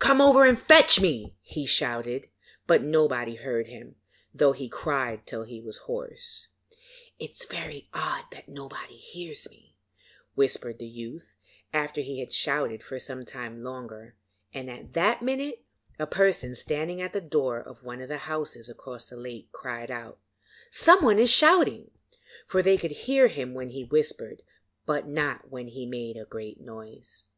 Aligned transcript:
'Come 0.00 0.20
over 0.20 0.44
and 0.44 0.58
fetch 0.58 1.00
me,' 1.00 1.36
he 1.40 1.64
shouted, 1.64 2.28
but 2.66 2.82
nobody 2.82 3.36
heard 3.36 3.68
him, 3.68 3.94
though 4.34 4.50
he 4.50 4.68
cried 4.68 5.24
till 5.24 5.44
he 5.44 5.60
was 5.60 5.76
hoarse. 5.86 6.48
'It 7.20 7.30
is 7.30 7.44
very 7.44 7.88
odd 7.94 8.24
that 8.32 8.48
nobody 8.48 8.96
hears 8.96 9.48
me,' 9.48 9.76
whispered 10.34 10.80
the 10.80 10.88
youth 10.88 11.36
after 11.72 12.00
he 12.00 12.18
had 12.18 12.32
shouted 12.32 12.82
for 12.82 12.98
some 12.98 13.24
time 13.24 13.62
longer; 13.62 14.16
and 14.52 14.68
at 14.68 14.94
that 14.94 15.22
minute 15.22 15.62
a 15.96 16.08
person 16.08 16.56
standing 16.56 17.00
at 17.00 17.12
the 17.12 17.20
door 17.20 17.60
of 17.60 17.84
one 17.84 18.00
of 18.00 18.08
the 18.08 18.18
houses 18.26 18.68
across 18.68 19.06
the 19.08 19.16
lake 19.16 19.48
cried 19.52 19.92
out: 19.92 20.18
'Someone 20.72 21.20
is 21.20 21.30
shouting'; 21.30 21.92
for 22.48 22.64
they 22.64 22.76
could 22.76 22.90
hear 23.06 23.28
him 23.28 23.54
when 23.54 23.68
he 23.68 23.84
whispered, 23.84 24.42
but 24.86 25.06
not 25.06 25.52
when 25.52 25.68
he 25.68 25.86
made 25.86 26.16
a 26.16 26.24
great 26.24 26.60
noise. 26.60 27.28